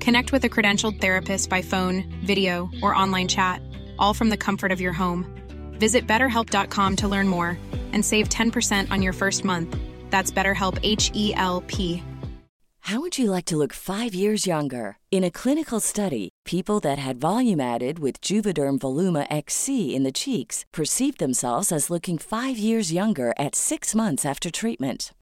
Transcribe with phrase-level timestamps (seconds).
[0.00, 3.62] Connect with a credentialed therapist by phone, video, or online chat,
[3.98, 5.26] all from the comfort of your home.
[5.78, 7.58] Visit betterhelp.com to learn more
[7.92, 9.76] and save 10% on your first month.
[10.10, 12.02] That's BetterHelp H E L P.
[12.84, 14.96] How would you like to look five years younger?
[15.10, 20.10] In a clinical study, people that had volume added with Juvederm Voluma XC in the
[20.10, 25.12] cheeks perceived themselves as looking five years younger at six months after treatment.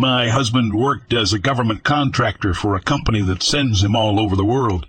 [0.00, 4.36] My husband worked as a government contractor for a company that sends him all over
[4.36, 4.86] the world.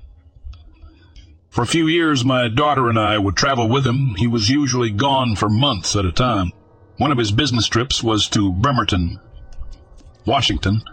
[1.50, 4.14] For a few years, my daughter and I would travel with him.
[4.18, 6.52] He was usually gone for months at a time.
[6.98, 9.20] One of his business trips was to Bremerton,
[10.28, 10.84] Washington.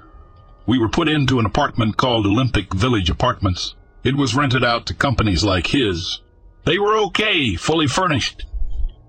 [0.64, 3.74] We were put into an apartment called Olympic Village Apartments.
[4.02, 6.22] It was rented out to companies like his.
[6.64, 8.46] They were okay, fully furnished.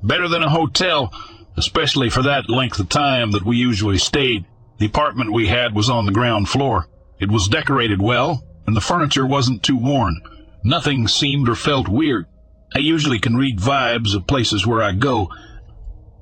[0.03, 1.13] Better than a hotel,
[1.56, 4.44] especially for that length of time that we usually stayed.
[4.77, 6.88] The apartment we had was on the ground floor.
[7.19, 10.21] It was decorated well, and the furniture wasn't too worn.
[10.63, 12.27] Nothing seemed or felt weird.
[12.75, 15.29] I usually can read vibes of places where I go.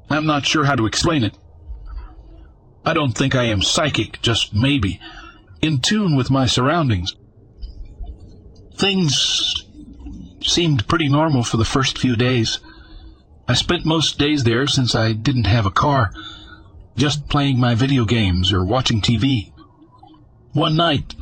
[0.10, 1.38] I'm not sure how to explain it.
[2.86, 5.00] I don't think I am psychic, just maybe,
[5.62, 7.16] in tune with my surroundings.
[8.78, 9.66] Things
[10.44, 12.60] seemed pretty normal for the first few days.
[13.48, 16.12] I spent most days there since I didn't have a car,
[16.96, 19.52] just playing my video games or watching TV.
[20.54, 21.16] One night,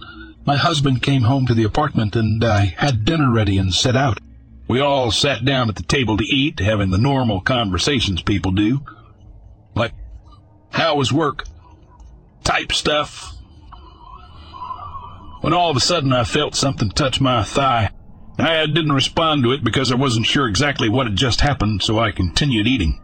[0.46, 4.20] my husband came home to the apartment and I had dinner ready and set out.
[4.68, 8.82] We all sat down at the table to eat, having the normal conversations people do.
[9.76, 9.94] Like,
[10.72, 11.46] how was work?
[12.44, 13.34] Type stuff.
[15.42, 17.90] When all of a sudden I felt something touch my thigh.
[18.38, 22.00] I didn't respond to it because I wasn't sure exactly what had just happened, so
[22.00, 23.00] I continued eating.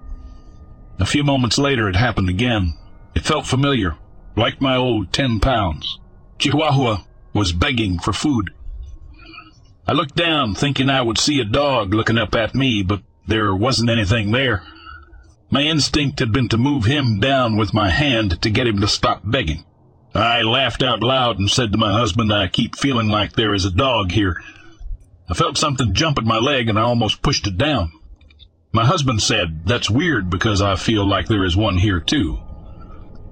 [1.00, 2.78] A few moments later it happened again.
[3.16, 3.96] It felt familiar,
[4.36, 5.98] like my old ten pounds.
[6.38, 7.04] Chihuahua
[7.34, 8.52] was begging for food.
[9.88, 13.56] I looked down, thinking I would see a dog looking up at me, but there
[13.56, 14.62] wasn't anything there.
[15.50, 18.88] My instinct had been to move him down with my hand to get him to
[18.88, 19.64] stop begging.
[20.14, 23.66] I laughed out loud and said to my husband, I keep feeling like there is
[23.66, 24.42] a dog here.
[25.30, 27.92] I felt something jump at my leg and I almost pushed it down.
[28.72, 32.40] My husband said, That's weird because I feel like there is one here too.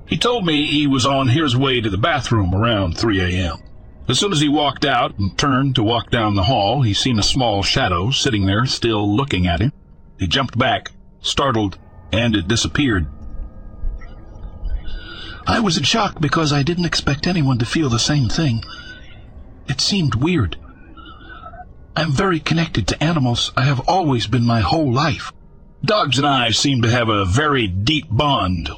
[0.07, 3.57] He told me he was on his way to the bathroom around 3 a.m.
[4.07, 7.19] As soon as he walked out and turned to walk down the hall, he seen
[7.19, 9.73] a small shadow sitting there still looking at him.
[10.17, 11.77] He jumped back, startled,
[12.11, 13.05] and it disappeared.
[15.45, 18.63] I was in shock because I didn't expect anyone to feel the same thing.
[19.67, 20.57] It seemed weird.
[21.97, 23.51] I'm very connected to animals.
[23.57, 25.33] I have always been my whole life.
[25.83, 28.69] Dogs and I seem to have a very deep bond,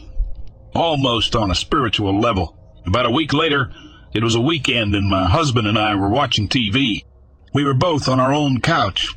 [0.74, 2.56] almost on a spiritual level.
[2.88, 3.74] About a week later,
[4.14, 7.04] it was a weekend and my husband and I were watching TV.
[7.54, 9.14] We were both on our own couch.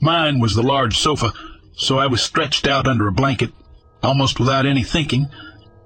[0.00, 1.34] Mine was the large sofa,
[1.76, 3.52] so I was stretched out under a blanket,
[4.02, 5.28] almost without any thinking.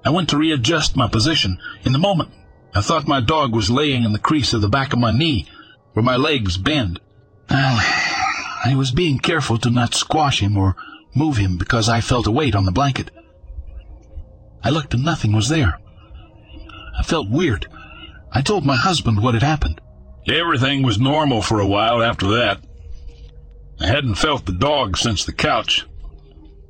[0.05, 1.57] I went to readjust my position.
[1.83, 2.29] In the moment,
[2.73, 5.45] I thought my dog was laying in the crease of the back of my knee,
[5.93, 6.99] where my legs bend.
[7.49, 10.75] I was being careful to not squash him or
[11.15, 13.11] move him because I felt a weight on the blanket.
[14.63, 15.79] I looked and nothing was there.
[16.97, 17.67] I felt weird.
[18.31, 19.81] I told my husband what had happened.
[20.27, 22.63] Everything was normal for a while after that.
[23.79, 25.85] I hadn't felt the dog since the couch.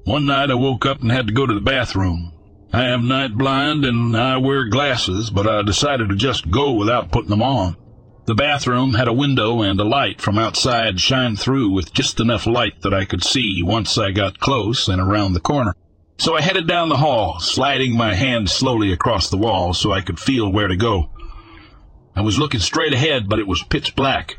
[0.06, 2.34] One night I woke up and had to go to the bathroom.
[2.74, 7.12] I am night blind and I wear glasses, but I decided to just go without
[7.12, 7.78] putting them on.
[8.26, 12.48] The bathroom had a window and a light from outside shined through with just enough
[12.48, 15.76] light that I could see once I got close and around the corner.
[16.18, 20.00] So I headed down the hall, sliding my hand slowly across the wall so I
[20.00, 21.10] could feel where to go.
[22.16, 24.38] I was looking straight ahead, but it was pitch black.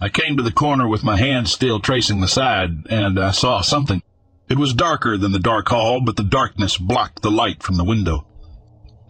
[0.00, 3.60] I came to the corner with my hand still tracing the side, and I saw
[3.60, 4.02] something.
[4.48, 7.84] It was darker than the dark hall, but the darkness blocked the light from the
[7.84, 8.26] window.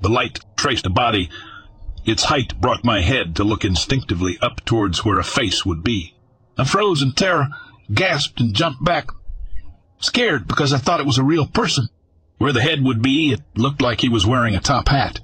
[0.02, 1.30] The light traced a body.
[2.04, 6.14] Its height brought my head to look instinctively up towards where a face would be.
[6.58, 7.48] I froze in terror,
[7.92, 9.08] gasped, and jumped back,
[9.98, 11.88] scared because I thought it was a real person.
[12.38, 15.20] Where the head would be, it looked like he was wearing a top hat.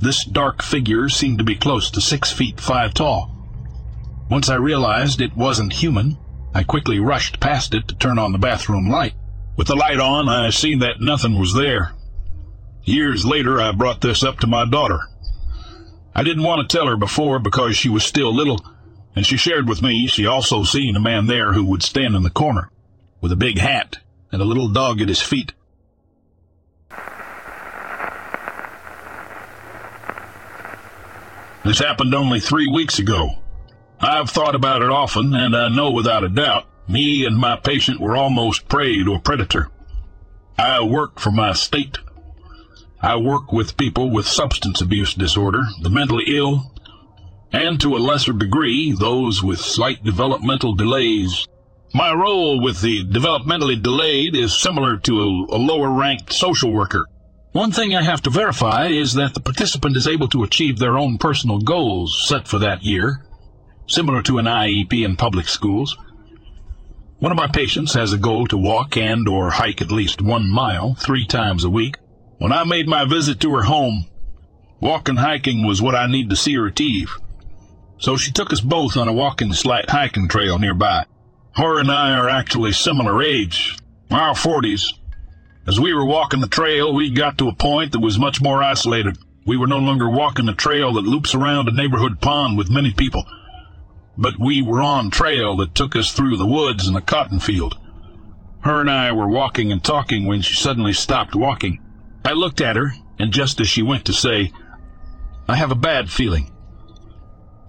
[0.00, 3.32] This dark figure seemed to be close to six feet five tall.
[4.28, 6.18] Once I realized it wasn't human,
[6.52, 9.14] I quickly rushed past it to turn on the bathroom light.
[9.56, 11.92] With the light on, I seen that nothing was there.
[12.84, 15.00] Years later, I brought this up to my daughter.
[16.16, 18.64] I didn't want to tell her before because she was still little,
[19.14, 22.22] and she shared with me she also seen a man there who would stand in
[22.22, 22.70] the corner,
[23.20, 23.98] with a big hat
[24.32, 25.52] and a little dog at his feet.
[31.66, 33.32] This happened only three weeks ago.
[34.00, 38.00] I've thought about it often, and I know without a doubt me and my patient
[38.00, 39.68] were almost prey to a predator.
[40.56, 41.98] I work for my state.
[43.00, 46.72] I work with people with substance abuse disorder, the mentally ill,
[47.52, 51.46] and to a lesser degree, those with slight developmental delays.
[51.94, 57.06] My role with the developmentally delayed is similar to a, a lower ranked social worker.
[57.52, 60.98] One thing I have to verify is that the participant is able to achieve their
[60.98, 63.22] own personal goals set for that year
[63.86, 65.96] similar to an IEP in public schools.
[67.18, 70.50] One of my patients has a goal to walk and or hike at least one
[70.50, 71.96] mile three times a week.
[72.38, 74.06] When I made my visit to her home,
[74.80, 77.10] walking hiking was what I need to see her achieve.
[77.98, 81.06] So she took us both on a walking slight hiking trail nearby.
[81.52, 83.78] Her and I are actually similar age,
[84.10, 84.92] our forties.
[85.66, 88.62] As we were walking the trail, we got to a point that was much more
[88.62, 89.18] isolated.
[89.46, 92.92] We were no longer walking a trail that loops around a neighborhood pond with many
[92.92, 93.24] people
[94.18, 97.76] but we were on trail that took us through the woods and a cotton field.
[98.60, 101.80] Her and I were walking and talking when she suddenly stopped walking.
[102.26, 104.50] I looked at her, and just as she went to say,
[105.48, 106.50] I have a bad feeling.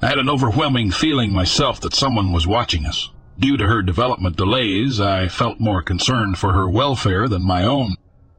[0.01, 3.11] I had an overwhelming feeling myself that someone was watching us.
[3.37, 7.97] Due to her development delays, I felt more concerned for her welfare than my own.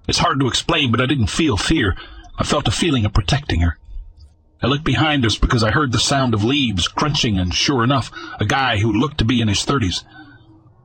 [0.09, 1.97] It's hard to explain, but I didn't feel fear.
[2.37, 3.79] I felt a feeling of protecting her.
[4.61, 8.11] I looked behind us because I heard the sound of leaves crunching, and sure enough,
[8.41, 10.03] a guy who looked to be in his thirties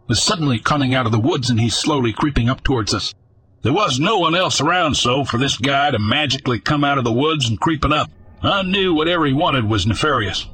[0.07, 3.15] was suddenly coming out of the woods, and he's slowly creeping up towards us.
[3.63, 7.05] There was no one else around, so for this guy to magically come out of
[7.05, 10.45] the woods and creeping up, I knew whatever he wanted was nefarious.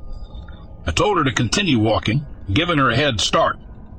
[0.85, 3.57] I told her to continue walking, giving her a head start.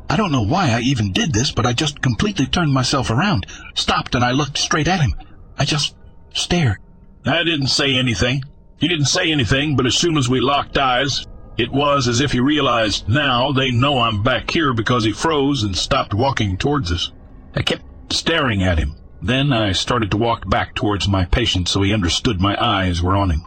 [0.08, 3.46] I don't know why I even did this, but I just completely turned myself around,
[3.74, 5.14] stopped, and I looked straight at him.
[5.58, 5.96] I just
[6.32, 6.78] stared.
[7.26, 8.44] I didn't say anything.
[8.78, 11.26] He didn't say anything, but as soon as we locked eyes,
[11.56, 15.64] it was as if he realized now they know I'm back here because he froze
[15.64, 17.10] and stopped walking towards us.
[17.56, 18.94] I kept staring at him.
[19.22, 23.16] Then I started to walk back towards my patient so he understood my eyes were
[23.16, 23.44] on him.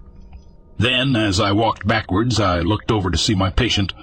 [0.78, 3.94] Then, as I walked backwards, I looked over to see my patient,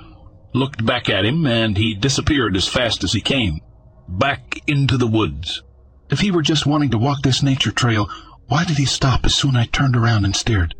[0.52, 3.60] looked back at him, and he disappeared as fast as he came,
[4.08, 5.62] back into the woods.
[6.10, 8.08] If he were just wanting to walk this nature trail,
[8.46, 10.74] why did he stop as soon as I turned around and stared?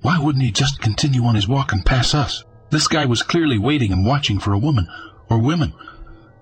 [0.00, 2.44] Why wouldn't he just continue on his walk and pass us?
[2.70, 4.88] This guy was clearly waiting and watching for a woman,
[5.30, 5.72] or women,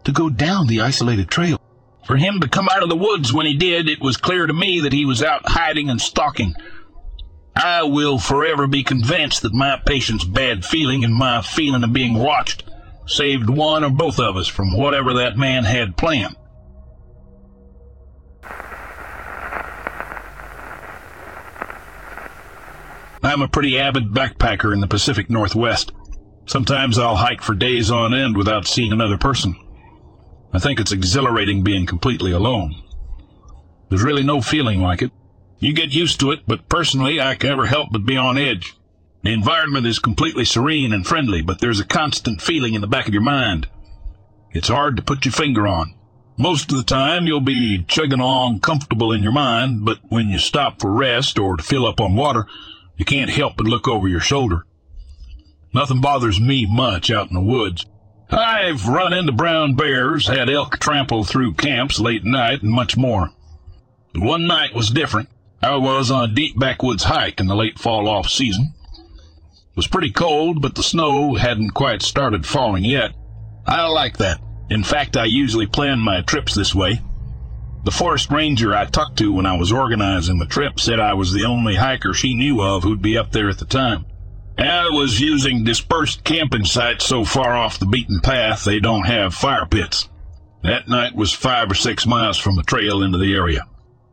[0.04, 1.60] to go down the isolated trail.
[2.10, 4.52] For him to come out of the woods when he did, it was clear to
[4.52, 6.56] me that he was out hiding and stalking.
[7.54, 12.14] I will forever be convinced that my patient's bad feeling and my feeling of being
[12.14, 12.64] watched
[13.06, 16.34] saved one or both of us from whatever that man had planned.
[23.22, 25.92] I'm a pretty avid backpacker in the Pacific Northwest.
[26.46, 29.54] Sometimes I'll hike for days on end without seeing another person.
[30.52, 32.74] I think it's exhilarating being completely alone.
[33.88, 35.12] There's really no feeling like it.
[35.58, 38.74] You get used to it, but personally, I can never help but be on edge.
[39.22, 43.06] The environment is completely serene and friendly, but there's a constant feeling in the back
[43.06, 43.68] of your mind.
[44.52, 45.94] It's hard to put your finger on.
[46.38, 50.38] Most of the time, you'll be chugging along comfortable in your mind, but when you
[50.38, 52.46] stop for rest or to fill up on water,
[52.96, 54.64] you can't help but look over your shoulder.
[55.74, 57.84] Nothing bothers me much out in the woods.
[58.32, 63.30] I've run into brown bears, had elk trample through camps late night, and much more.
[64.14, 65.28] One night was different.
[65.62, 68.72] I was on a deep backwoods hike in the late fall off season.
[68.94, 73.12] It was pretty cold, but the snow hadn't quite started falling yet.
[73.66, 74.40] I like that.
[74.70, 77.00] In fact, I usually plan my trips this way.
[77.84, 81.32] The forest ranger I talked to when I was organizing the trip said I was
[81.32, 84.04] the only hiker she knew of who'd be up there at the time.
[84.60, 89.34] I was using dispersed camping sites so far off the beaten path they don't have
[89.34, 90.08] fire pits.
[90.62, 93.66] That night was five or six miles from the trail into the area.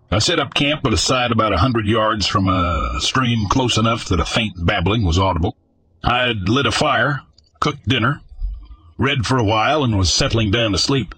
[0.10, 3.78] I set up camp at a site about a hundred yards from a stream close
[3.78, 5.58] enough that a faint babbling was audible.
[6.04, 7.24] I'd lit a fire,
[7.60, 8.22] cooked dinner,
[8.98, 11.14] read for a while, and was settling down to sleep.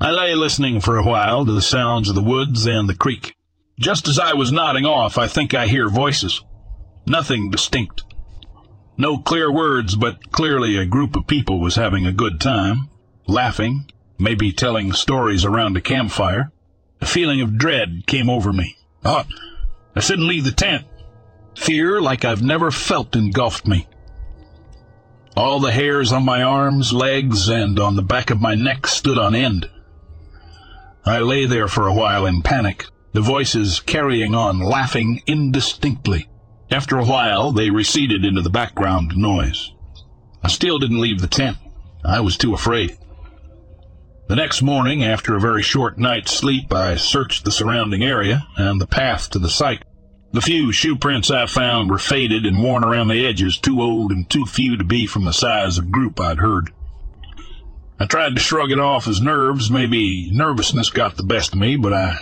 [0.00, 3.36] I lay listening for a while to the sounds of the woods and the creek.
[3.80, 6.42] Just as I was nodding off, I think I hear voices.
[7.06, 8.02] Nothing distinct.
[9.00, 12.90] No clear words, but clearly a group of people was having a good time,
[13.28, 13.88] laughing,
[14.18, 16.50] maybe telling stories around a campfire.
[17.00, 18.76] A feeling of dread came over me.
[19.04, 19.22] Oh,
[19.94, 20.84] I shouldn't leave the tent.
[21.56, 23.86] Fear like I've never felt engulfed me.
[25.36, 29.16] All the hairs on my arms, legs, and on the back of my neck stood
[29.16, 29.70] on end.
[31.06, 36.28] I lay there for a while in panic, the voices carrying on, laughing indistinctly.
[36.70, 39.72] After a while, they receded into the background noise.
[40.42, 41.56] I still didn't leave the tent.
[42.04, 42.96] I was too afraid.
[44.28, 48.78] The next morning, after a very short night's sleep, I searched the surrounding area and
[48.78, 49.82] the path to the site.
[50.32, 54.12] The few shoe prints I found were faded and worn around the edges, too old
[54.12, 56.70] and too few to be from the size of group I'd heard.
[57.98, 61.76] I tried to shrug it off as nerves, maybe nervousness got the best of me,
[61.76, 62.18] but I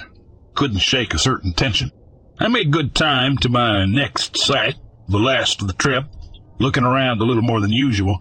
[0.54, 1.90] couldn't shake a certain tension.
[2.38, 4.76] I made good time to my next site,
[5.08, 6.04] the last of the trip,
[6.58, 8.20] looking around a little more than usual.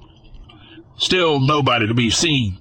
[0.98, 2.60] Still nobody to be seen.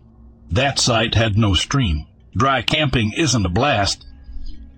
[0.51, 2.07] That site had no stream.
[2.37, 4.05] Dry camping isn't a blast,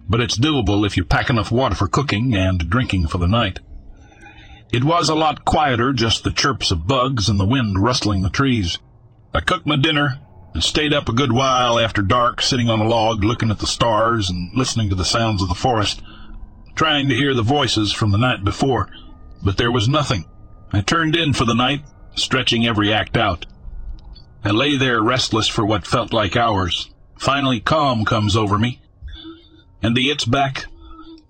[0.07, 3.61] but it's doable if you pack enough water for cooking and drinking for the night.
[4.71, 8.29] It was a lot quieter, just the chirps of bugs and the wind rustling the
[8.29, 8.79] trees.
[9.33, 10.19] I cooked my dinner
[10.53, 13.67] and stayed up a good while after dark, sitting on a log looking at the
[13.67, 16.03] stars and listening to the sounds of the forest,
[16.77, 18.89] trying to hear the voices from the night before,
[19.43, 20.27] but there was nothing.
[20.73, 21.83] I turned in for the night,
[22.15, 23.47] stretching every act out.
[24.45, 26.91] I lay there restless for what felt like hours.
[27.17, 28.81] Finally, calm comes over me.
[29.83, 30.67] And the it's back.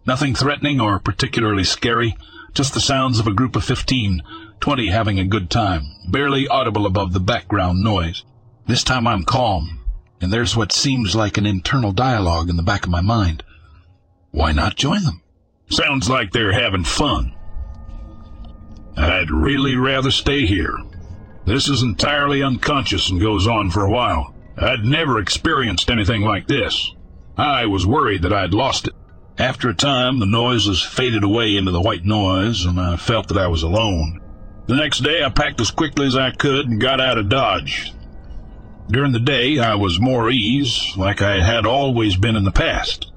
[0.06, 2.16] Nothing threatening or particularly scary,
[2.52, 4.22] just the sounds of a group of fifteen,
[4.60, 8.24] twenty having a good time, barely audible above the background noise.
[8.66, 9.84] This time I'm calm,
[10.20, 13.42] and there's what seems like an internal dialogue in the back of my mind.
[14.30, 15.22] Why not join them?
[15.68, 17.34] Sounds like they're having fun.
[18.96, 20.78] I'd really rather stay here,
[21.46, 24.34] this is entirely unconscious and goes on for a while.
[24.58, 26.92] I'd never experienced anything like this.
[27.38, 28.94] I was worried that I'd lost it.
[29.38, 33.38] After a time, the noises faded away into the white noise, and I felt that
[33.38, 34.20] I was alone.
[34.66, 37.92] The next day, I packed as quickly as I could and got out of Dodge.
[38.88, 43.12] During the day, I was more ease, like I had always been in the past.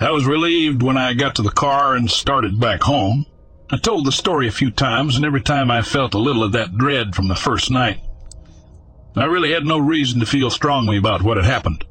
[0.00, 3.26] I was relieved when I got to the car and started back home.
[3.70, 6.52] I told the story a few times, and every time I felt a little of
[6.52, 8.00] that dread from the first night.
[9.14, 11.84] I really had no reason to feel strongly about what had happened.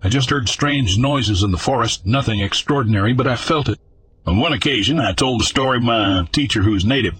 [0.00, 3.80] I just heard strange noises in the forest, nothing extraordinary, but I felt it.
[4.26, 7.16] On one occasion, I told the story of my teacher who's native.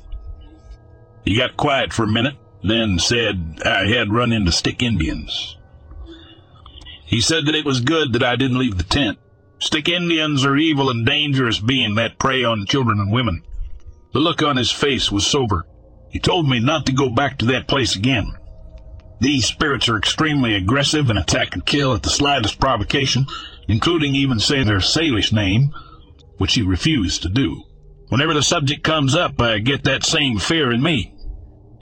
[1.25, 5.57] He got quiet for a minute, then said I had run into stick Indians.
[7.05, 9.19] He said that it was good that I didn't leave the tent.
[9.61, 13.43] Stick Indians are evil and dangerous beings that prey on children and women.
[14.15, 15.67] The look on his face was sober.
[16.11, 18.33] He told me not to go back to that place again.
[19.21, 23.27] These spirits are extremely aggressive and attack and kill at the slightest provocation,
[23.69, 25.75] including even saying their Salish name,
[26.39, 27.63] which he refused to do.
[28.09, 31.13] Whenever the subject comes up, I get that same fear in me.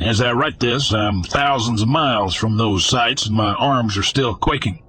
[0.01, 4.03] As I write this, I'm thousands of miles from those sites and my arms are
[4.03, 4.83] still quaking.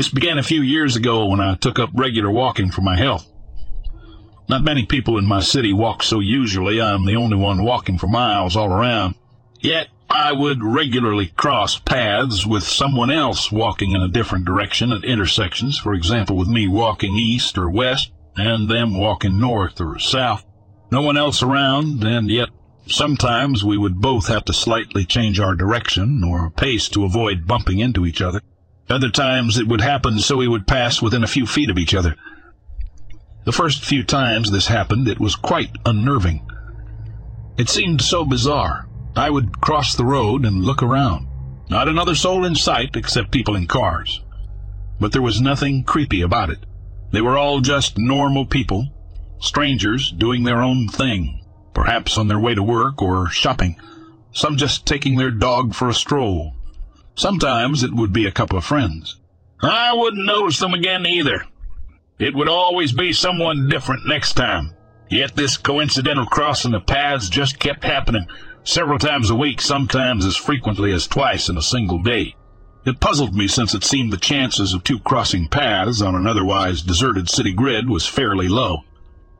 [0.00, 3.30] This began a few years ago when I took up regular walking for my health.
[4.48, 6.80] Not many people in my city walk so usually.
[6.80, 9.16] I'm the only one walking for miles all around.
[9.60, 15.04] Yet I would regularly cross paths with someone else walking in a different direction at
[15.04, 20.46] intersections, for example, with me walking east or west and them walking north or south.
[20.90, 22.48] No one else around, and yet
[22.86, 27.80] sometimes we would both have to slightly change our direction or pace to avoid bumping
[27.80, 28.40] into each other.
[28.90, 31.94] Other times it would happen so we would pass within a few feet of each
[31.94, 32.16] other.
[33.44, 36.46] The first few times this happened, it was quite unnerving.
[37.56, 38.88] It seemed so bizarre.
[39.14, 41.28] I would cross the road and look around.
[41.68, 44.20] Not another soul in sight except people in cars.
[44.98, 46.66] But there was nothing creepy about it.
[47.12, 48.88] They were all just normal people,
[49.38, 51.44] strangers doing their own thing,
[51.74, 53.80] perhaps on their way to work or shopping,
[54.32, 56.56] some just taking their dog for a stroll.
[57.14, 59.16] Sometimes it would be a couple of friends.
[59.62, 61.44] I wouldn't notice them again either.
[62.18, 64.74] It would always be someone different next time.
[65.10, 68.26] Yet this coincidental crossing of paths just kept happening
[68.62, 72.36] several times a week, sometimes as frequently as twice in a single day.
[72.84, 76.82] It puzzled me since it seemed the chances of two crossing paths on an otherwise
[76.82, 78.84] deserted city grid was fairly low.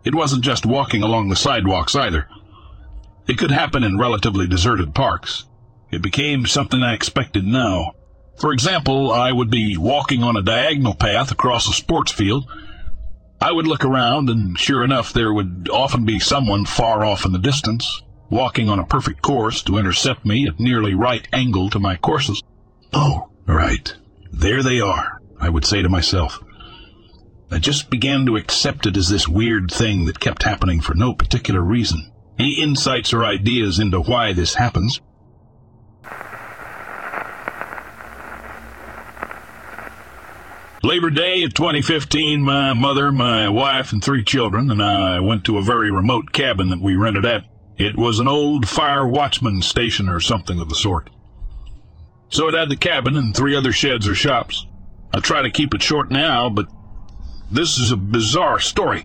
[0.04, 2.28] It wasn't just walking along the sidewalks either.
[3.26, 5.44] It could happen in relatively deserted parks.
[5.90, 7.92] It became something I expected now.
[8.38, 12.46] For example, I would be walking on a diagonal path across a sports field
[13.42, 17.33] I would look around, and sure enough, there would often be someone far off in
[17.33, 21.79] the distance, walking on a perfect course to intercept me at nearly right angle to
[21.79, 22.42] my courses.
[22.92, 23.94] Oh, right.
[24.31, 26.38] There they are, I would say to myself.
[27.50, 31.14] I just began to accept it as this weird thing that kept happening for no
[31.14, 32.12] particular reason.
[32.38, 35.00] Any insights or ideas into why this happens?
[40.82, 45.58] Labor Day of 2015, my mother, my wife, and three children and I went to
[45.58, 47.44] a very remote cabin that we rented at.
[47.76, 51.10] It was an old fire watchman station or something of the sort.
[52.30, 54.66] So it had the cabin and three other sheds or shops.
[55.12, 56.66] I'll try to keep it short now, but
[57.50, 59.04] this is a bizarre story.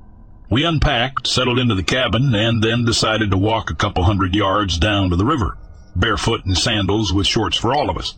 [0.50, 4.78] We unpacked, settled into the cabin, and then decided to walk a couple hundred yards
[4.78, 5.58] down to the river,
[5.94, 8.16] barefoot in sandals with shorts for all of us.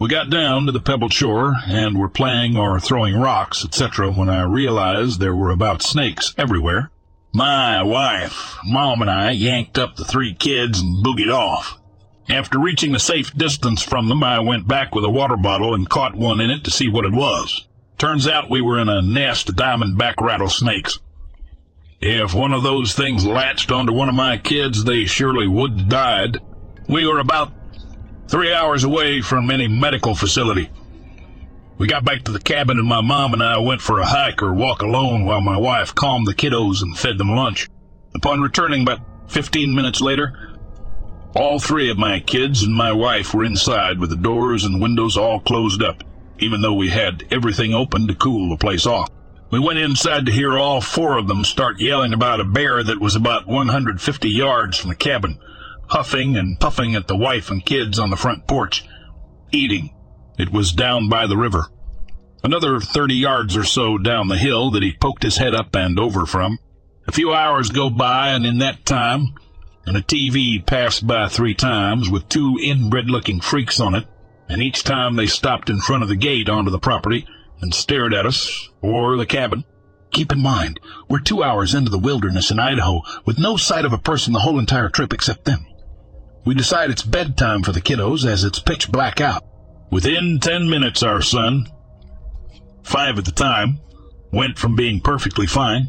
[0.00, 4.28] We got down to the pebbled shore and were playing or throwing rocks, etc., when
[4.28, 6.92] I realized there were about snakes everywhere.
[7.32, 11.80] My wife, Mom, and I yanked up the three kids and boogied off.
[12.28, 15.88] After reaching a safe distance from them, I went back with a water bottle and
[15.88, 17.66] caught one in it to see what it was.
[17.98, 21.00] Turns out we were in a nest of diamondback rattlesnakes.
[22.00, 25.88] If one of those things latched onto one of my kids, they surely would have
[25.88, 26.38] died.
[26.88, 27.57] We were about
[28.28, 30.70] three hours away from any medical facility.
[31.78, 34.42] We got back to the cabin and my mom and I went for a hike
[34.42, 37.68] or walk alone while my wife calmed the kiddos and fed them lunch.
[38.14, 40.58] Upon returning about 15 minutes later,
[41.34, 45.16] all three of my kids and my wife were inside with the doors and windows
[45.16, 46.02] all closed up,
[46.38, 49.08] even though we had everything open to cool the place off.
[49.50, 53.00] We went inside to hear all four of them start yelling about a bear that
[53.00, 55.38] was about 150 yards from the cabin
[55.88, 58.84] huffing and puffing at the wife and kids on the front porch,
[59.52, 59.94] eating.
[60.38, 61.66] It was down by the river.
[62.44, 65.98] Another thirty yards or so down the hill that he poked his head up and
[65.98, 66.58] over from.
[67.08, 69.34] A few hours go by, and in that time,
[69.86, 74.06] and ATV passed by three times with two inbred-looking freaks on it,
[74.48, 77.26] and each time they stopped in front of the gate onto the property
[77.60, 79.64] and stared at us, or the cabin.
[80.10, 83.92] Keep in mind, we're two hours into the wilderness in Idaho with no sight of
[83.92, 85.66] a person the whole entire trip except them.
[86.48, 89.44] We decide it's bedtime for the kiddos as it's pitch black out.
[89.90, 91.66] Within ten minutes, our son,
[92.82, 93.80] five at the time,
[94.32, 95.88] went from being perfectly fine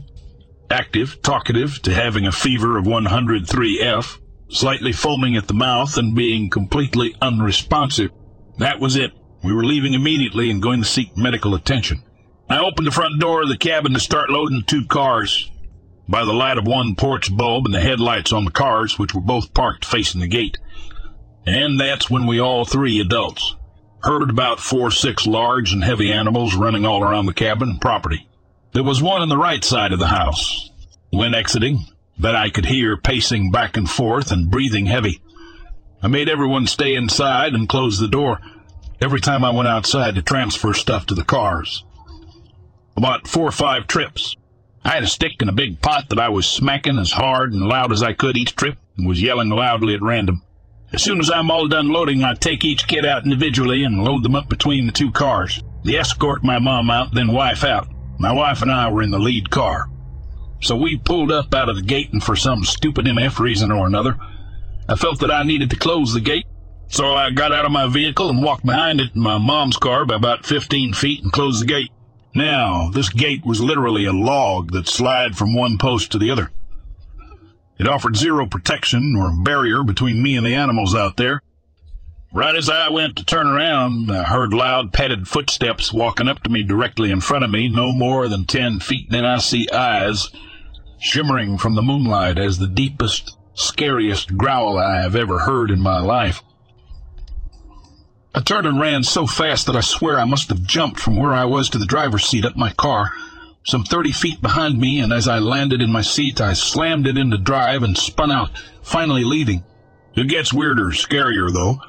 [0.69, 4.19] active, talkative, to having a fever of 103F,
[4.49, 8.11] slightly foaming at the mouth, and being completely unresponsive.
[8.57, 9.13] That was it.
[9.41, 12.03] We were leaving immediately and going to seek medical attention.
[12.49, 15.49] I opened the front door of the cabin to start loading two cars.
[16.09, 19.21] By the light of one porch bulb and the headlights on the cars, which were
[19.21, 20.57] both parked facing the gate.
[21.45, 23.55] And that's when we all three adults
[24.01, 28.27] heard about four six large and heavy animals running all around the cabin and property.
[28.73, 30.71] There was one on the right side of the house.
[31.11, 31.85] When exiting,
[32.17, 35.21] that I could hear pacing back and forth and breathing heavy.
[36.01, 38.39] I made everyone stay inside and close the door
[38.99, 41.83] every time I went outside to transfer stuff to the cars.
[42.97, 44.35] About four or five trips.
[44.83, 47.67] I had a stick and a big pot that I was smacking as hard and
[47.67, 50.41] loud as I could each trip and was yelling loudly at random.
[50.91, 54.23] As soon as I'm all done loading, I take each kid out individually and load
[54.23, 55.61] them up between the two cars.
[55.83, 57.87] The escort my mom out, then wife out.
[58.17, 59.87] My wife and I were in the lead car.
[60.61, 63.87] So we pulled up out of the gate, and for some stupid MF reason or
[63.87, 64.17] another,
[64.89, 66.45] I felt that I needed to close the gate.
[66.87, 70.05] So I got out of my vehicle and walked behind it in my mom's car
[70.05, 71.91] by about 15 feet and closed the gate.
[72.35, 76.51] Now, this gate was literally a log that slid from one post to the other.
[77.77, 81.41] It offered zero protection or barrier between me and the animals out there.
[82.31, 86.49] Right as I went to turn around, I heard loud, padded footsteps walking up to
[86.51, 89.09] me directly in front of me, no more than ten feet.
[89.09, 90.29] Then I see eyes
[90.99, 95.99] shimmering from the moonlight as the deepest, scariest growl I have ever heard in my
[95.99, 96.43] life.
[98.33, 101.33] I turned and ran so fast that I swear I must have jumped from where
[101.33, 103.11] I was to the driver's seat up my car
[103.63, 107.17] some thirty feet behind me, and as I landed in my seat, I slammed it
[107.17, 109.63] into drive and spun out, finally leaving.
[110.15, 111.81] It gets weirder, scarier, though.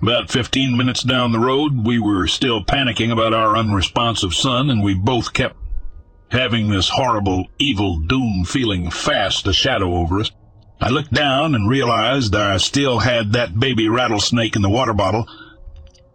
[0.00, 4.82] About fifteen minutes down the road, we were still panicking about our unresponsive son, and
[4.82, 5.56] we both kept
[6.30, 10.30] having this horrible, evil doom feeling fast a shadow over us.
[10.80, 15.28] I looked down and realized I still had that baby rattlesnake in the water bottle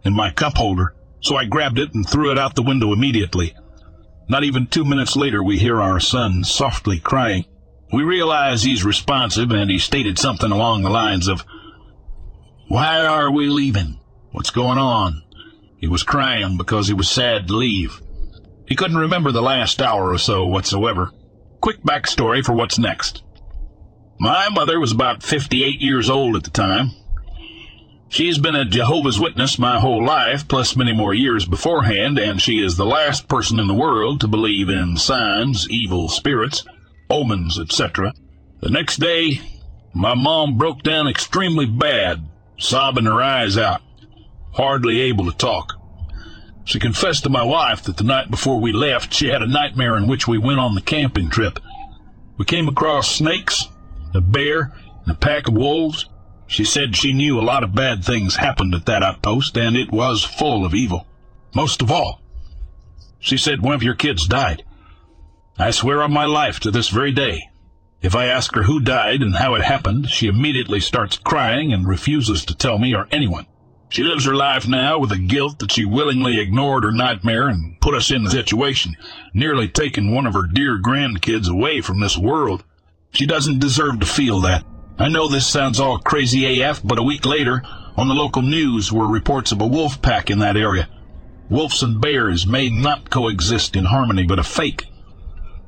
[0.08, 3.54] in my cup holder, so I grabbed it and threw it out the window immediately.
[4.28, 7.44] Not even two minutes later, we hear our son softly crying.
[7.92, 11.44] We realize he's responsive, and he stated something along the lines of,
[12.68, 14.00] Why are we leaving?
[14.32, 15.22] What's going on?
[15.78, 18.00] He was crying because he was sad to leave.
[18.66, 21.12] He couldn't remember the last hour or so whatsoever.
[21.60, 23.22] Quick backstory for what's next.
[24.20, 26.90] My mother was about 58 years old at the time.
[28.10, 32.62] She's been a Jehovah's Witness my whole life, plus many more years beforehand, and she
[32.64, 36.64] is the last person in the world to believe in signs, evil spirits,
[37.10, 38.14] omens, etc.
[38.60, 39.42] The next day,
[39.92, 42.26] my mom broke down extremely bad,
[42.58, 43.82] sobbing her eyes out,
[44.52, 45.74] hardly able to talk.
[46.64, 49.96] She confessed to my wife that the night before we left, she had a nightmare
[49.96, 51.60] in which we went on the camping trip.
[52.38, 53.68] We came across snakes,
[54.14, 54.72] a bear,
[55.04, 56.06] and a pack of wolves.
[56.48, 59.92] She said she knew a lot of bad things happened at that outpost, and it
[59.92, 61.06] was full of evil.
[61.54, 62.22] Most of all,
[63.20, 64.64] she said one of your kids died.
[65.58, 67.42] I swear on my life to this very day,
[68.00, 71.86] if I ask her who died and how it happened, she immediately starts crying and
[71.86, 73.46] refuses to tell me or anyone.
[73.90, 77.80] She lives her life now with the guilt that she willingly ignored her nightmare and
[77.80, 78.96] put us in the situation,
[79.34, 82.64] nearly taking one of her dear grandkids away from this world.
[83.10, 84.64] She doesn't deserve to feel that.
[85.00, 87.62] I know this sounds all crazy AF, but a week later,
[87.96, 90.88] on the local news were reports of a wolf pack in that area.
[91.48, 94.86] Wolves and bears may not coexist in harmony, but a fake.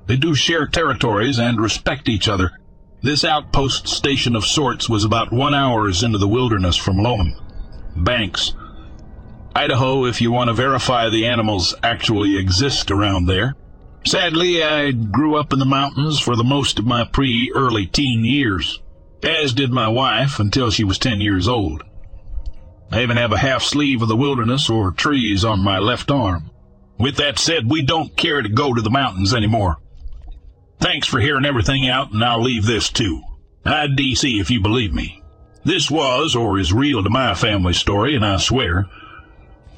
[0.08, 2.58] They do share territories and respect each other.
[3.02, 7.36] This outpost station of sorts was about one hour's into the wilderness from Lowman.
[7.94, 8.56] Banks.
[9.54, 13.54] Idaho, if you want to verify the animals actually exist around there.
[14.04, 18.80] Sadly, I grew up in the mountains for the most of my pre-early teen years
[19.24, 21.82] as did my wife until she was ten years old.
[22.90, 26.50] I even have a half sleeve of the wilderness or trees on my left arm.
[26.98, 29.78] With that said, we don't care to go to the mountains anymore.
[30.80, 33.22] Thanks for hearing everything out, and I'll leave this too.
[33.64, 35.22] I'd DC if you believe me.
[35.64, 38.86] This was, or is real to my family story, and I swear,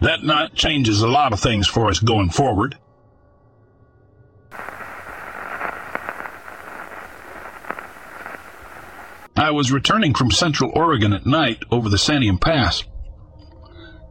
[0.00, 2.76] that night changes a lot of things for us going forward.
[9.42, 12.84] I was returning from Central Oregon at night over the Santiam Pass.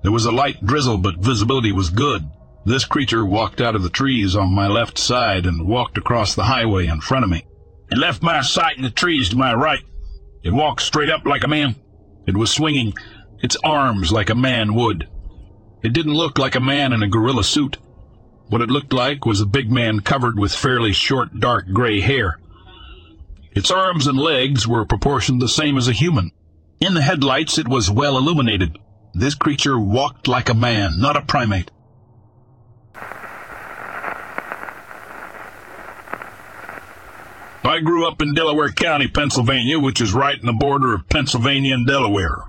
[0.04, 2.30] There was a light drizzle, but visibility was good.
[2.66, 6.44] This creature walked out of the trees on my left side and walked across the
[6.44, 7.46] highway in front of me.
[7.90, 9.80] It left my sight in the trees to my right.
[10.44, 11.78] It walked straight up like a man.
[12.28, 12.94] It was swinging
[13.40, 15.08] its arms like a man would.
[15.82, 17.78] It didn't look like a man in a gorilla suit.
[18.50, 22.41] What it looked like was a big man covered with fairly short dark gray hair.
[23.54, 26.32] Its arms and legs were proportioned the same as a human.
[26.80, 28.78] In the headlights it was well illuminated.
[29.14, 31.70] This creature walked like a man, not a primate.
[37.64, 41.74] I grew up in Delaware County, Pennsylvania, which is right in the border of Pennsylvania
[41.74, 42.44] and Delaware.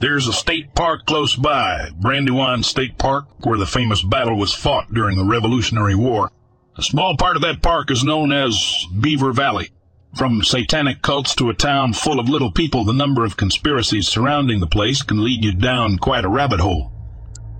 [0.00, 4.92] There's a state park close by, Brandywine State Park, where the famous battle was fought
[4.92, 6.30] during the Revolutionary War.
[6.76, 9.70] A small part of that park is known as Beaver Valley.
[10.18, 14.58] From satanic cults to a town full of little people, the number of conspiracies surrounding
[14.58, 16.90] the place can lead you down quite a rabbit hole.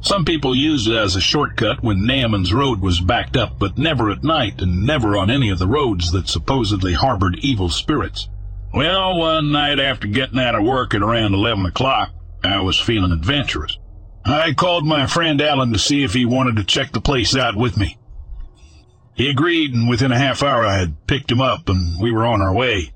[0.00, 4.10] Some people used it as a shortcut when Naaman's road was backed up, but never
[4.10, 8.28] at night and never on any of the roads that supposedly harbored evil spirits.
[8.74, 12.10] Well, one night after getting out of work at around 11 o'clock,
[12.42, 13.78] I was feeling adventurous.
[14.24, 17.54] I called my friend Alan to see if he wanted to check the place out
[17.54, 17.98] with me.
[19.18, 22.24] He agreed, and within a half hour I had picked him up and we were
[22.24, 22.92] on our way.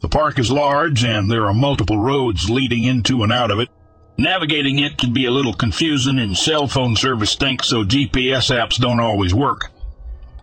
[0.00, 3.70] The park is large and there are multiple roads leading into and out of it.
[4.18, 8.76] Navigating it can be a little confusing and cell phone service stinks so GPS apps
[8.76, 9.70] don't always work.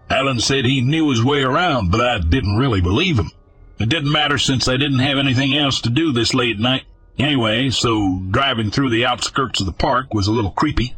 [0.10, 3.32] Alan said he knew his way around, but I didn't really believe him.
[3.78, 6.86] It didn't matter since I didn't have anything else to do this late night.
[7.20, 10.96] Anyway, so driving through the outskirts of the park was a little creepy.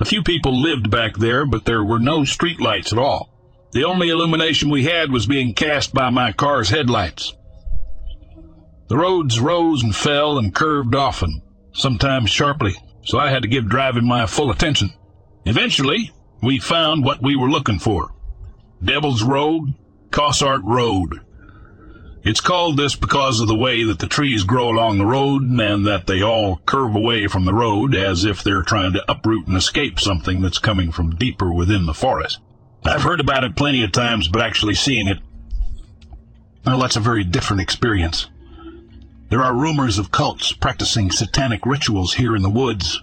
[0.00, 3.28] A few people lived back there, but there were no streetlights at all.
[3.72, 7.34] The only illumination we had was being cast by my car's headlights.
[8.88, 12.74] The roads rose and fell and curved often, sometimes sharply,
[13.04, 14.92] so I had to give driving my full attention.
[15.46, 16.10] Eventually,
[16.42, 18.14] we found what we were looking for.
[18.84, 19.74] Devil's Road,
[20.10, 21.20] Cossart Road.
[22.24, 25.86] It's called this because of the way that the trees grow along the road and
[25.86, 29.56] that they all curve away from the road as if they're trying to uproot and
[29.56, 32.38] escape something that's coming from deeper within the forest.
[32.84, 35.18] I've heard about it plenty of times, but actually seeing it,
[36.64, 38.28] well, that's a very different experience.
[39.28, 43.02] There are rumors of cults practicing satanic rituals here in the woods.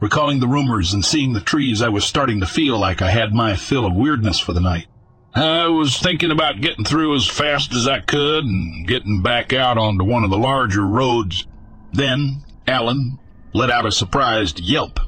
[0.00, 3.32] Recalling the rumors and seeing the trees, I was starting to feel like I had
[3.32, 4.88] my fill of weirdness for the night.
[5.34, 9.78] I was thinking about getting through as fast as I could and getting back out
[9.78, 11.46] onto one of the larger roads.
[11.92, 13.18] Then Alan
[13.52, 14.98] let out a surprised yelp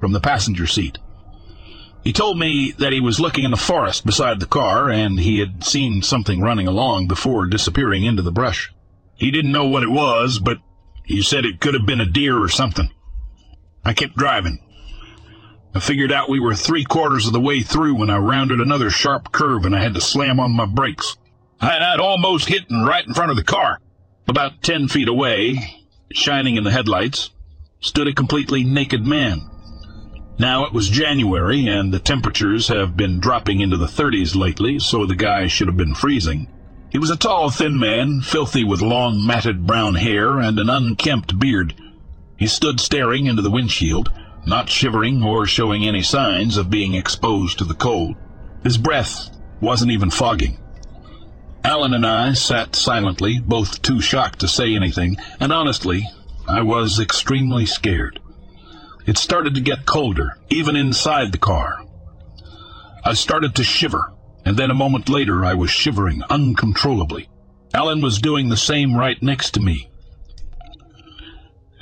[0.00, 0.98] from the passenger seat.
[2.02, 5.38] He told me that he was looking in the forest beside the car and he
[5.38, 8.70] had seen something running along before disappearing into the brush.
[9.14, 10.58] He didn't know what it was, but
[11.04, 12.90] he said it could have been a deer or something.
[13.84, 14.58] I kept driving.
[15.76, 18.90] I figured out we were three quarters of the way through when I rounded another
[18.90, 21.16] sharp curve and I had to slam on my brakes.
[21.60, 23.80] I had almost hit and right in front of the car.
[24.28, 25.82] About ten feet away,
[26.12, 27.30] shining in the headlights,
[27.80, 29.50] stood a completely naked man.
[30.38, 35.04] Now it was January, and the temperatures have been dropping into the 30s lately, so
[35.04, 36.48] the guy should have been freezing.
[36.90, 41.38] He was a tall, thin man, filthy with long, matted brown hair and an unkempt
[41.40, 41.74] beard.
[42.36, 44.10] He stood staring into the windshield,
[44.46, 48.16] not shivering or showing any signs of being exposed to the cold.
[48.62, 49.30] His breath
[49.60, 50.58] wasn't even fogging.
[51.62, 56.06] Alan and I sat silently, both too shocked to say anything, and honestly,
[56.46, 58.20] I was extremely scared.
[59.06, 61.82] It started to get colder, even inside the car.
[63.04, 67.28] I started to shiver and then a moment later I was shivering uncontrollably.
[67.72, 69.90] Alan was doing the same right next to me.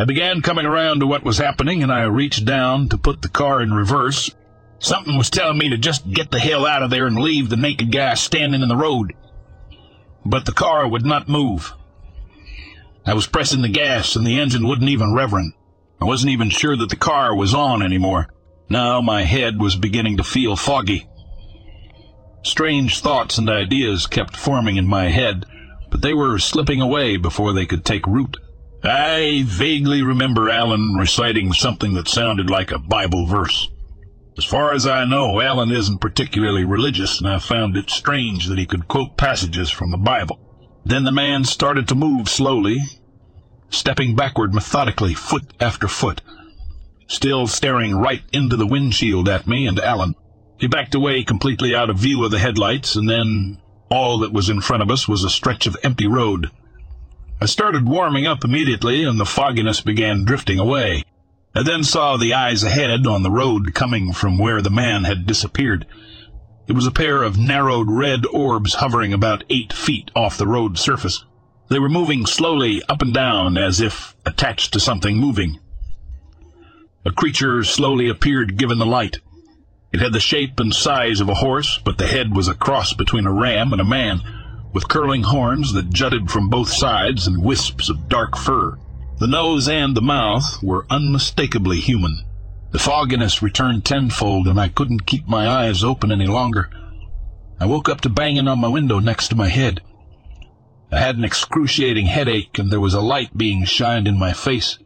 [0.02, 3.28] I began coming around to what was happening, and I reached down to put the
[3.28, 4.34] car in reverse.
[4.80, 7.56] Something was telling me to just get the hell out of there and leave the
[7.56, 9.12] naked guy standing in the road.
[10.26, 11.72] But the car would not move.
[13.06, 15.52] I was pressing the gas, and the engine wouldn't even reverend.
[16.00, 18.26] I wasn't even sure that the car was on anymore.
[18.68, 21.06] Now my head was beginning to feel foggy.
[22.42, 25.46] Strange thoughts and ideas kept forming in my head,
[25.92, 28.36] but they were slipping away before they could take root.
[28.84, 33.68] I vaguely remember Alan reciting something that sounded like a Bible verse.
[34.36, 38.58] As far as I know, Alan isn't particularly religious, and I found it strange that
[38.58, 40.40] he could quote passages from the Bible.
[40.84, 42.78] Then the man started to move slowly,
[43.70, 46.20] stepping backward methodically, foot after foot,
[47.06, 50.16] still staring right into the windshield at me and Alan.
[50.58, 53.58] He backed away completely out of view of the headlights, and then
[53.90, 56.50] all that was in front of us was a stretch of empty road.
[57.42, 61.02] I started warming up immediately, and the fogginess began drifting away.
[61.56, 65.26] I then saw the eyes ahead on the road coming from where the man had
[65.26, 65.84] disappeared.
[66.68, 70.78] It was a pair of narrowed red orbs hovering about eight feet off the road
[70.78, 71.24] surface.
[71.66, 75.58] They were moving slowly up and down as if attached to something moving.
[77.04, 79.18] A creature slowly appeared given the light.
[79.92, 82.92] It had the shape and size of a horse, but the head was a cross
[82.92, 84.20] between a ram and a man,
[84.72, 88.78] with curling horns that jutted from both sides and wisps of dark fur.
[89.18, 92.24] The nose and the mouth were unmistakably human.
[92.70, 96.70] The fogginess returned tenfold, and I couldn't keep my eyes open any longer.
[97.60, 99.82] I woke up to banging on my window next to my head.
[100.90, 104.78] I had an excruciating headache, and there was a light being shined in my face.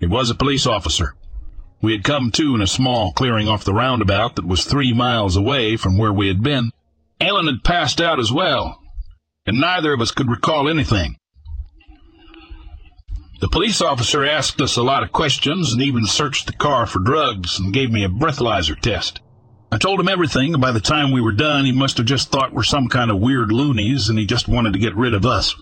[0.00, 1.14] It was a police officer.
[1.80, 5.36] We had come to in a small clearing off the roundabout that was three miles
[5.36, 6.70] away from where we had been.
[7.20, 8.80] Alan had passed out as well,
[9.46, 11.16] and neither of us could recall anything.
[13.40, 16.98] The police officer asked us a lot of questions and even searched the car for
[16.98, 19.20] drugs and gave me a breathalyzer test.
[19.70, 22.30] I told him everything, and by the time we were done, he must have just
[22.30, 25.26] thought we're some kind of weird loonies, and he just wanted to get rid of
[25.26, 25.54] us.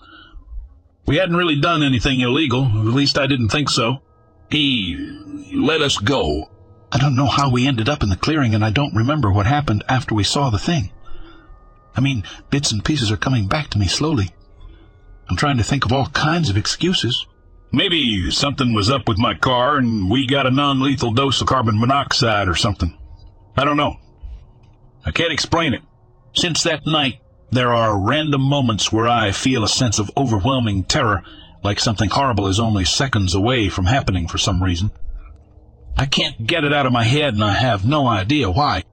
[1.05, 4.01] We hadn't really done anything illegal, at least I didn't think so.
[4.49, 6.51] He let us go.
[6.91, 9.47] I don't know how we ended up in the clearing, and I don't remember what
[9.47, 10.91] happened after we saw the thing.
[11.95, 14.31] I mean, bits and pieces are coming back to me slowly.
[15.29, 17.25] I'm trying to think of all kinds of excuses.
[17.71, 21.79] Maybe something was up with my car and we got a non-lethal dose of carbon
[21.79, 22.97] monoxide or something.
[23.55, 23.97] I don't know.
[25.05, 25.81] I can't explain it.
[26.33, 27.19] Since that night,
[27.51, 31.23] there are random moments where I feel a sense of overwhelming terror,
[31.63, 34.91] like something horrible is only seconds away from happening for some reason.
[35.95, 38.83] I can't get it out of my head and I have no idea why.